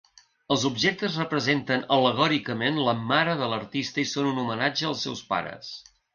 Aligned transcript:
Els 0.53 0.61
objectes 0.69 1.17
representen 1.21 1.85
al·legòricament 1.97 2.81
la 2.89 2.97
mare 3.13 3.37
de 3.43 3.51
l'artista 3.53 4.03
i 4.07 4.09
són 4.15 4.33
un 4.33 4.43
homenatge 4.47 4.91
als 4.91 5.07
seus 5.09 5.25
pares. 5.37 5.73